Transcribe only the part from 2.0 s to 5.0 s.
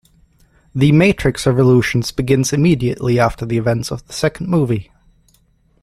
begins immediately after the events of the second movie.